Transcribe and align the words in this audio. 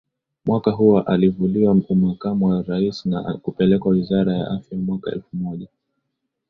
Mwaka 0.45 0.71
huo 0.71 0.99
alivuliwa 1.01 1.77
Umakamu 1.89 2.45
wa 2.45 2.61
Rais 2.61 3.05
na 3.05 3.33
kupelekwa 3.33 3.91
Wizara 3.91 4.37
ya 4.37 4.51
AfyaMwaka 4.51 5.11
elfu 5.11 5.37
moja 5.37 5.67